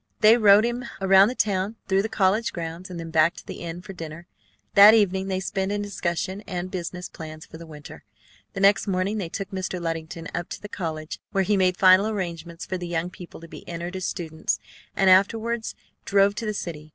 They 0.21 0.35
rode 0.35 0.65
him 0.65 0.83
around 0.99 1.27
the 1.27 1.35
town, 1.35 1.75
through 1.87 2.01
the 2.01 2.09
college 2.09 2.51
grounds, 2.53 2.89
and 2.89 2.99
then 2.99 3.11
back 3.11 3.35
to 3.35 3.45
the 3.45 3.59
inn 3.61 3.83
for 3.83 3.93
dinner. 3.93 4.25
That 4.73 4.95
evening 4.95 5.27
they 5.27 5.39
spent 5.39 5.71
in 5.71 5.83
discussion 5.83 6.41
and 6.47 6.71
business 6.71 7.07
plans 7.07 7.45
for 7.45 7.59
the 7.59 7.67
winter. 7.67 8.03
The 8.53 8.61
next 8.61 8.87
morning 8.87 9.19
they 9.19 9.29
took 9.29 9.51
Mr. 9.51 9.79
Luddington 9.79 10.27
up 10.33 10.49
to 10.49 10.59
the 10.63 10.67
college, 10.67 11.19
where 11.33 11.43
he 11.43 11.55
made 11.55 11.77
final 11.77 12.07
arrangements 12.07 12.65
for 12.65 12.79
the 12.79 12.87
young 12.87 13.11
people 13.11 13.39
to 13.41 13.47
be 13.47 13.63
entered 13.69 13.95
as 13.95 14.05
students, 14.07 14.57
and 14.95 15.07
afterwards 15.07 15.75
drove 16.03 16.33
to 16.33 16.47
the 16.47 16.53
city. 16.55 16.89